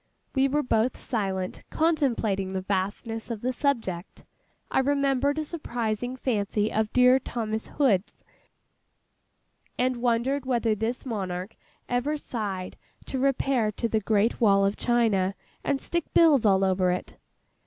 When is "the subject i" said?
3.41-4.79